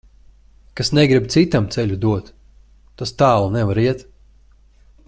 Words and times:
Kas 0.79 0.89
negrib 0.99 1.27
citam 1.35 1.67
ceļu 1.75 1.99
dot, 2.07 2.33
tas 3.03 3.15
tālu 3.21 3.55
nevar 3.59 3.83
iet. 3.87 4.05